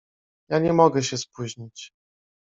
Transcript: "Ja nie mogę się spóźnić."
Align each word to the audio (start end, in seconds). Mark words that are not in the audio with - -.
"Ja 0.49 0.59
nie 0.59 0.73
mogę 0.73 1.03
się 1.03 1.17
spóźnić." 1.17 1.91